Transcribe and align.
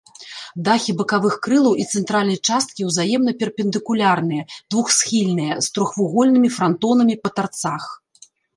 Дахі 0.67 0.93
бакавых 1.01 1.35
крылаў 1.47 1.73
і 1.83 1.85
цэнтральнай 1.99 2.39
часткі 2.47 2.81
ўзаемна 2.89 3.31
перпендыкулярныя, 3.45 4.43
двухсхільныя, 4.73 5.53
з 5.67 5.73
трохвугольнымі 5.79 6.49
франтонамі 6.59 7.15
па 7.25 7.29
тарцах. 7.41 7.83